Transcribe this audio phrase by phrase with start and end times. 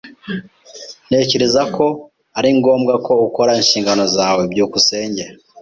[1.07, 1.85] Ntekereza ko
[2.37, 4.41] ari ngombwa ko ukora inshingano zawe.
[4.51, 5.23] byukusenge